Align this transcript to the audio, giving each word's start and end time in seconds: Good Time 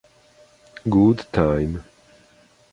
Good 0.89 1.29
Time 1.29 1.77